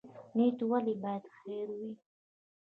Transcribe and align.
نیت 0.35 0.57
ولې 0.69 0.93
باید 1.03 1.23
خیر 1.37 1.67
وي؟ 1.77 1.91